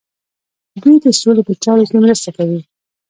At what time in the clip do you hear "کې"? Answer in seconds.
1.89-1.95